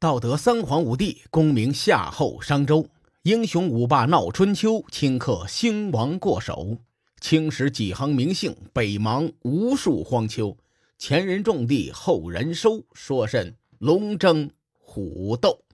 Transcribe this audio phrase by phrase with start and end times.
[0.00, 2.88] 道德三皇五帝，功名夏后商周，
[3.20, 6.78] 英雄五霸闹春秋，顷刻兴亡过手。
[7.20, 10.56] 青史几行名姓，北邙无数荒丘。
[10.96, 15.64] 前人种地，后人收，说甚龙争虎斗？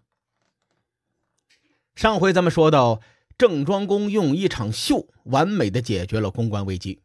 [1.94, 3.00] 上回咱们说到，
[3.38, 7.00] 郑庄公用一场秀，完美的解决了公关危机，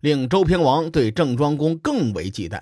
[0.00, 2.60] 令周平王对郑庄公更为忌惮。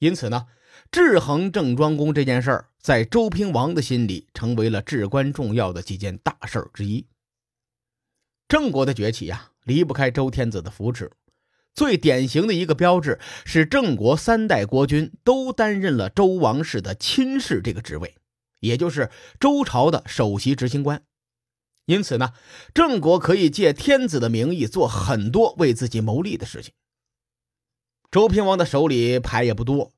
[0.00, 0.46] 因此呢，
[0.90, 7.06] 制衡郑庄公这件事儿，在周平王的心里成为了至关重要的几件大事儿之一。
[8.48, 11.10] 郑国的崛起呀，离不开周天子的扶持。
[11.74, 18.14] 最典型的一个标志是，郑国三代国君都担任了周王室的亲事这个职位，
[18.60, 21.02] 也就是周朝的首席执行官。
[21.86, 22.34] 因此呢，
[22.74, 26.74] 郑国可以借天子的名义做很多为自己谋利的事情。
[28.10, 29.92] 周平王的手里牌也不多，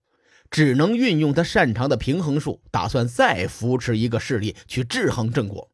[0.55, 5.69] 只能运用他擅长的平衡术，打算再扶持一个势力去制衡郑国。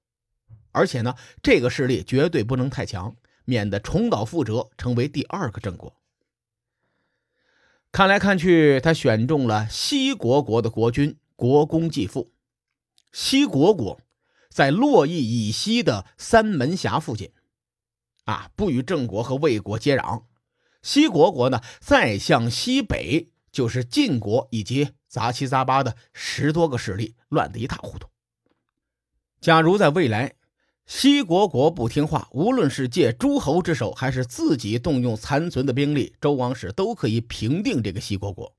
[0.73, 3.15] 而且呢，这个势力绝对不能太强，
[3.45, 5.95] 免得重蹈覆辙，成为第二个郑国。
[7.93, 12.33] 看来看去，他选中了西国国的国君国公继父。
[13.13, 14.01] 西国国
[14.49, 17.33] 在洛邑以西的三门峡附近，
[18.25, 20.23] 啊，不与郑国和魏国接壤。
[20.81, 28.09] 西国国呢，再向西北就是晋国以及杂七杂八的十多个势力，乱得一塌糊涂。
[29.41, 30.35] 假如在未来，
[30.87, 38.55] 西国国不听话，无论是借诸侯之手，还是自己动用残存的兵力，周王室都可以平定这个西国国。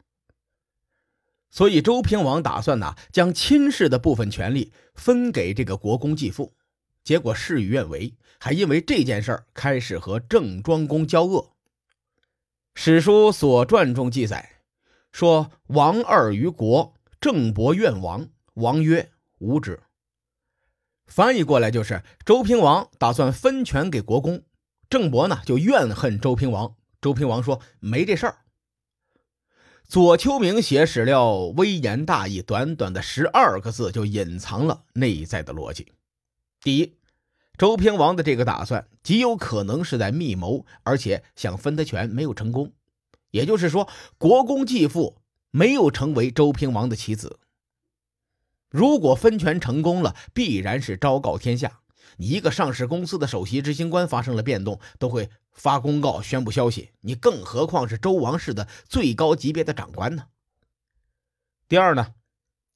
[1.50, 6.54] 所以周平王打算呢，将亲事的部分权力分给这个国公继父，
[7.04, 11.52] 结果事与愿违，还因为这件事儿开始和郑庄公交恶。
[12.74, 14.50] 史书《所传》中记载
[15.12, 18.28] 说：“王二于国，郑伯怨王。
[18.56, 19.82] 王曰：‘无之。’”
[21.08, 24.44] 翻译过来就是：周平王打算分权给国公，
[24.90, 26.76] 郑伯呢就怨恨周平王。
[27.02, 28.38] 周平王说：“没这事儿。”
[29.84, 35.92] 左丘明写史料微言大义，短短的十二个字就隐藏了内在的逻辑。
[36.62, 36.96] 第一，
[37.58, 42.72] 周平王的这个打算极有可能是在密谋，而且想分他权没有成功。
[43.32, 47.40] 也就是说，国公继父没有成为周平王的棋子。
[48.70, 51.80] 如果分权成功了，必然是昭告天下。
[52.18, 56.92] 你一个上市公司的首席执行官发生了变动，都会发公告宣布消息。
[57.02, 60.28] 你更何况是周王室的最高级别的长官呢？
[61.68, 62.14] 第二呢，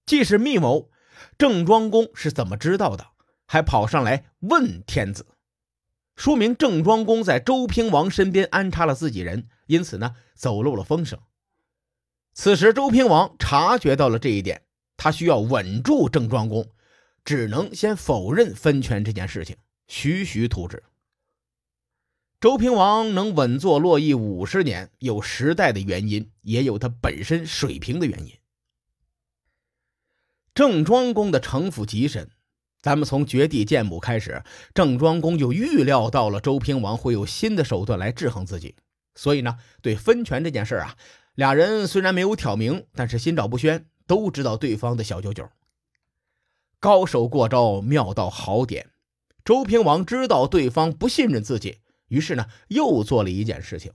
[0.06, 0.90] 既是密谋，
[1.38, 3.08] 郑庄公是怎么知道的？
[3.46, 5.28] 还跑上来问天子，
[6.16, 11.20] 说明郑庄公在周平王身边安插了自己人，因此呢，走漏了风声。
[12.34, 14.64] 此时周平王察觉到了这一点，
[14.98, 16.70] 他需要稳住郑庄公。
[17.24, 20.84] 只能先否认分权这件事情，徐徐图之。
[22.40, 28.32] 周平王能稳坐洛邑五十年，有时代的原因，也有他本身水平的原因。
[30.54, 32.30] 郑庄公的城府极深，
[32.86, 34.44] 咱们从绝地见母开始，
[34.76, 38.76] 郑庄公就预料到了周平王会有新的手段来制衡自己，
[39.16, 40.96] 所以呢，对分权这件事啊，
[41.34, 45.50] 俩人虽然没有挑明，但是心照不宣，都知道对方的小九九。
[46.80, 48.92] 高手过招，妙到好点。
[49.44, 51.80] 周平王知道对方不信任自己，
[52.10, 53.92] 于是呢，又做了一件事情。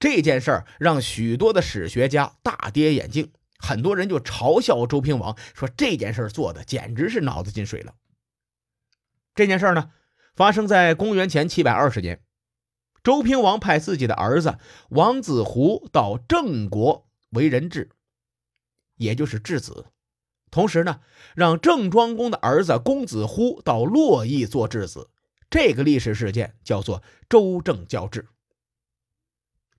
[0.00, 7.94] 这件事儿让许多的史学家大跌眼镜，很多人就嘲笑周平王，说这件事做的简直是脑子进水了。
[9.34, 9.90] 这件事呢，
[10.34, 12.20] 发生在公元前七百二十年，
[13.02, 14.58] 周平王派自己的儿子
[14.90, 17.90] 王子胡到郑国为人质，
[18.96, 19.86] 也就是质子。
[20.50, 21.00] 同时呢，
[21.34, 25.08] 让郑庄公的儿子公子乎到洛邑做质子，
[25.48, 28.28] 这个历史事件叫做周郑交质。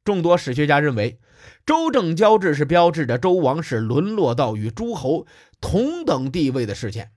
[0.04, 1.20] 众多史学家认为，
[1.66, 5.26] 周郑交质是标志着周王室沦落到与诸侯
[5.62, 7.13] 同等地位的事件，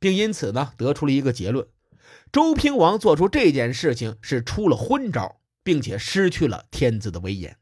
[0.00, 1.68] 并因此呢，得出了一个结论：
[2.32, 7.56] 周平王做出这件事情是出了昏招，并且失去了天子的威严。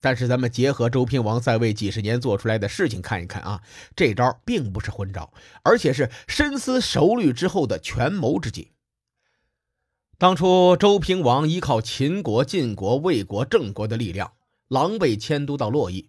[0.00, 3.62] 但是咱们结合周平王在位几十年做出来的事情看一看啊，
[3.94, 5.32] 这招并不是昏招，
[5.62, 8.72] 而且是深思熟虑之后的权谋之计。
[10.18, 14.32] 当初周平王依靠秦国、晋国、魏国、郑国的力量，
[14.68, 16.08] 狼狈迁都到洛邑，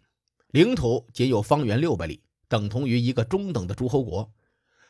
[0.50, 4.32] 领土仅有方圆六百里，等同于一个中等的诸侯国。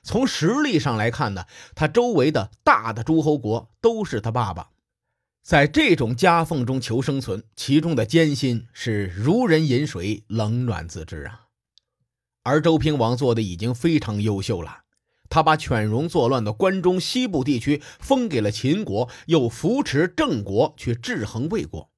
[0.03, 4.69] 从实力上来看呢，他周围的大的诸侯国都是他爸爸。
[5.41, 11.47] 在这种夹缝中求生存，其中的艰辛是如人饮水，冷暖自知啊。
[12.44, 14.81] 而周平王做的已经非常优秀了。
[15.29, 21.89] 他把犬戎作乱的关中西部地区封给了秦国，又扶持郑国去制衡魏国。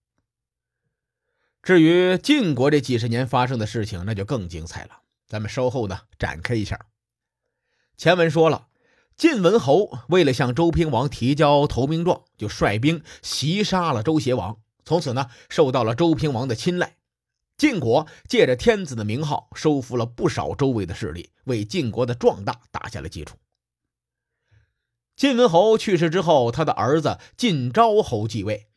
[1.62, 5.02] 至于晋国这几十年发生的事情，那就更精彩了。
[5.28, 6.80] 咱们稍后呢展开一下。
[7.98, 8.68] 前文说了，
[9.16, 16.98] 晋文侯为了向周平王提交投名状，就率兵袭杀了周邪王，从此呢受到了周平王的青睐。
[17.58, 23.38] 晋国借着天子的名号，收服了不少周围的势力，为晋国的壮大打下了基础。
[25.16, 28.68] 晋文侯去世之后，他的儿子晋昭侯继位。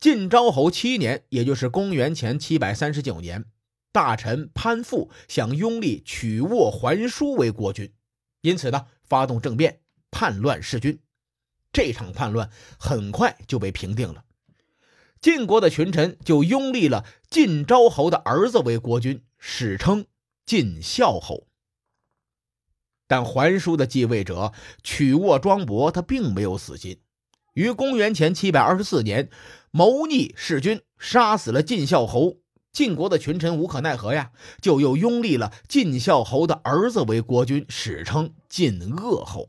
[0.00, 3.44] 晋昭侯七年，也就是公元前七百三十九年，
[3.92, 7.92] 大臣潘父想拥立曲沃桓叔为国君，
[8.40, 11.00] 因此呢，发动政变，叛乱弑君。
[11.72, 14.24] 这场叛乱很快就被平定了。
[15.20, 20.06] 晋国的群臣就拥立了晋昭侯的儿子为国君，史称
[20.46, 21.46] 晋孝侯。
[23.06, 24.52] 但桓叔的继位者
[24.82, 27.00] 曲沃庄伯，他并没有死心，
[27.54, 29.28] 于公元前七百二十四年
[29.70, 32.38] 谋逆弑君，杀死了晋孝侯。
[32.72, 39.48] 晋国的群臣无可奈何呀，就又拥立了晋孝侯的儿子为国君，史称晋鄂侯。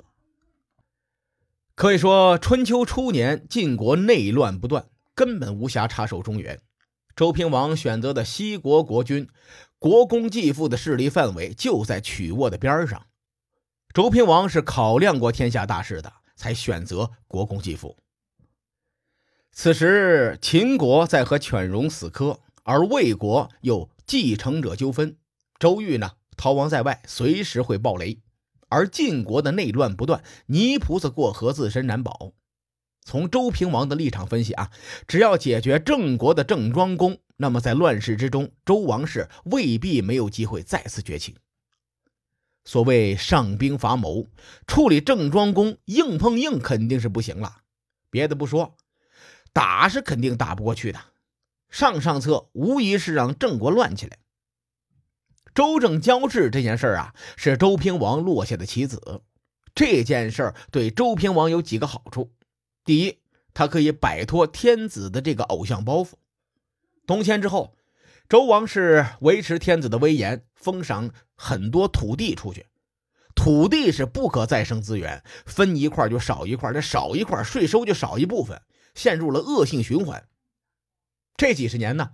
[1.76, 4.86] 可以说，春秋初年晋国内乱不断。
[5.14, 6.60] 根本无暇插手中原。
[7.16, 9.28] 周平王选择的西国国君、
[9.78, 13.06] 国公继父的势力范围就在曲沃的边上。
[13.94, 17.98] 周平王是考量过天下大势的，才选择国公继父。
[19.52, 25.18] 此时，秦国在和犬戎死磕，而魏国有继承者纠纷。
[25.60, 28.20] 周瑜呢，逃亡在外，随时会爆雷。
[28.70, 32.34] 而晋国的内乱不断，泥菩萨过河，自身难保。
[33.04, 34.72] 从周平王的立场分析啊，
[35.08, 41.36] 只要解决郑国的郑庄公，那么在乱世之中，周王室未必没有机会再次崛起。
[42.64, 44.28] 所谓上兵伐谋，
[44.68, 47.64] 处理郑庄公硬碰硬肯定是不行了。
[48.10, 48.78] 别的不说，
[49.52, 51.00] 打是肯定打不过去的。
[51.72, 54.20] 上上策无疑是让郑国乱起来。
[55.56, 59.24] 周郑交质这件事啊，是周平王落下的棋子。
[59.74, 62.32] 这件事对周平王有几个好处。
[62.84, 63.20] 第一，
[63.54, 66.12] 他可以摆脱天子的这个偶像包袱。
[67.08, 67.76] 东迁之后，
[68.30, 72.68] 周王是维持天子的威严，封赏很多土地出去。
[73.34, 78.62] 土地是不可再生资源，分一块就少一块，这少一块税收就少一部分，
[78.94, 80.28] 陷入了恶性循环。
[81.42, 82.12] 这几十年呢，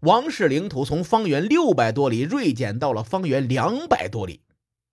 [0.00, 4.40] 王室领土从方圆六百多里锐减到了方圆两百多里，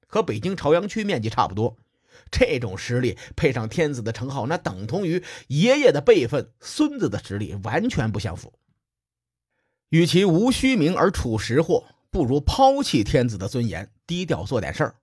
[0.06, 1.78] 和北京朝阳区面积差不多。
[2.30, 8.52] 这种实力配上天子的称号，那等同于爷爷的辈分，孙子的实力完全不相符。
[9.88, 14.96] 与其无虚名而处实货，不如抛弃天子的尊严，低调做点事儿。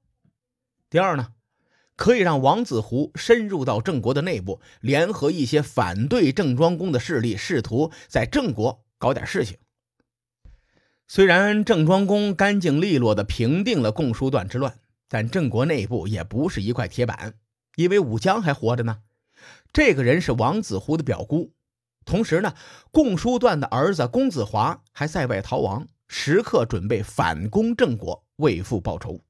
[0.91, 1.29] 第二呢，
[1.97, 9.57] 可以让王子胡深入到郑国的内部，联合一些反对郑庄公的势力，试图在郑国搞点事情。
[11.09, 14.79] 虽然郑庄公干净利落地平定了共叔段之乱。
[15.09, 17.35] 但郑国内部也不是一块铁板，
[17.77, 18.99] 因为武姜还活着呢。
[19.73, 21.53] 这个人是王子胡的表姑，
[22.05, 22.55] 同时呢，
[22.91, 29.21] 共叔段的儿子公子华还在外逃亡，时刻准备反攻郑国，为父报仇。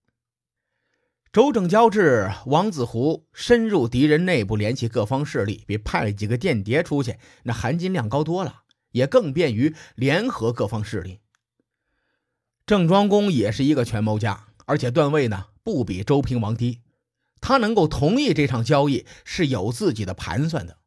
[1.36, 8.62] 周郑交质，王子湖深入敌人内部，联系各方势力，比派几个间谍出去那含金量高多了，
[8.93, 11.20] 也更便于联合各方势力。
[12.64, 15.48] 郑庄公也是一个权谋家，而且段位呢。
[15.62, 16.81] 不比周平王低，
[17.43, 20.78] 他能够同意这场交易是有自己的盘算的。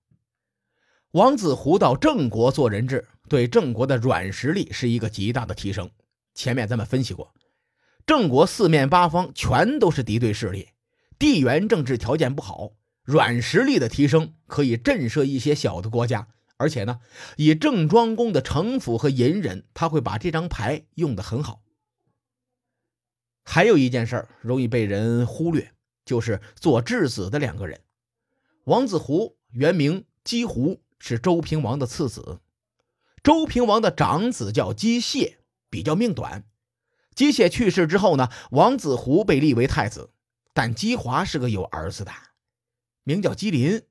[1.11, 5.91] 王子湖到郑国做人质，对郑国的软实力是一个极大的提升。
[6.33, 7.31] 前面咱们分析过，
[8.09, 10.69] 郑国四面八方全都是敌对势力，
[11.19, 12.71] 地缘政治条件不好，
[13.03, 16.27] 软实力的提升可以震慑一些小的国家。
[16.57, 17.01] 而且呢，
[17.37, 21.61] 以郑庄公的城府和隐忍，他会把这张牌用得很好。
[23.43, 25.71] 还有一件事儿容易被人忽略，
[26.03, 27.79] 就是做质子的两个人。
[28.63, 32.39] 王子胡原名姬胡，是周平王的次子。
[33.21, 35.37] 周平王的长子叫姬谢，
[35.69, 36.45] 比较命短。
[37.19, 40.11] 姬谢去世之后呢，王子胡被立为太子。
[40.53, 42.13] 但姬华是个有儿子的，
[43.03, 43.81] 名叫姬林。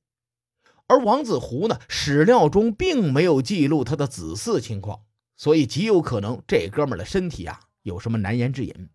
[0.87, 5.03] 而王子胡呢，史料中并没有记录他的子嗣情况，
[5.37, 8.89] 所以极有可能这哥们的身体啊有什么难言之隐。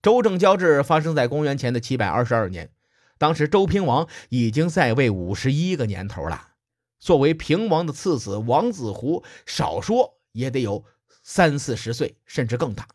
[0.00, 2.72] 周郑交质发生在公元前的七百二十二年，
[3.18, 6.52] 当时周平王已经在位五十一个年头了。
[6.98, 10.86] 作为平王的次子王子胡，少说也得有
[11.22, 12.88] 三四十岁，甚至更大。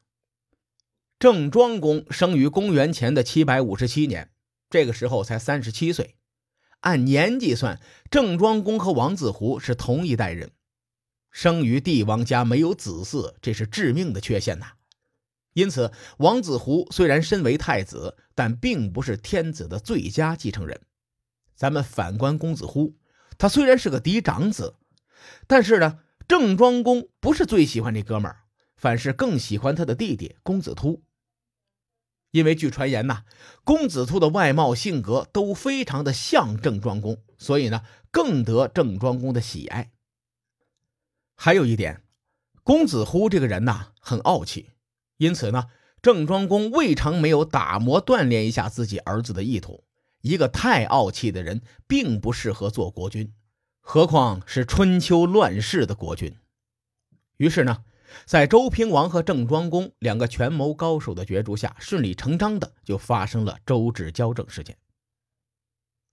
[1.20, 4.32] 郑庄公生于公元前的七百五十七年，
[4.70, 6.16] 这个时候才三十七岁。
[6.82, 7.80] 按年纪算，
[8.12, 10.52] 郑庄公和王子胡是同一代人。
[11.32, 14.74] 生于帝王家，没有子嗣，这是致命的缺陷呐。
[15.54, 20.82] 因此，王子胡虽然身为太子，但并不是天子的最佳继承人。
[21.56, 22.98] 咱们反观公子乎，
[23.38, 24.76] 他虽然是个嫡长子，
[25.48, 28.44] 但是呢，郑庄公不是最喜欢这哥们儿，
[28.76, 31.04] 反是更喜欢他的弟弟公子突。
[32.32, 33.24] 因为据传言呐，
[33.64, 39.92] 公子突的外貌性格都非常的像郑庄公，所以呢，更得郑庄公的喜爱。
[41.36, 42.02] 还有一点，
[42.64, 44.72] 公子乎这个人呐，很傲气，
[45.18, 45.66] 因此呢，
[46.02, 49.84] 郑庄公未尝没有打磨锻炼一下自己儿子的意图。
[50.22, 53.34] 一个太傲气的人，并不适合做国君，
[53.86, 56.36] 何况是春秋乱世的国君。
[57.38, 57.84] 于是呢。
[58.28, 64.78] 在周平王和郑庄公两个权谋高手的角逐下，顺理成章的就发生了周至交政事件。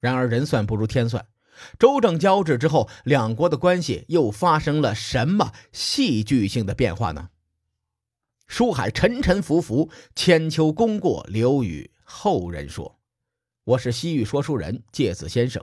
[0.00, 1.26] 然而人算不如天算，
[1.78, 7.28] 周郑交质之后，两国的关系又发生了什么戏剧性的变化呢？
[8.46, 12.98] 书海沉沉浮浮，千秋功过留与后人说。
[13.64, 15.62] 我是西域说书人介子先生，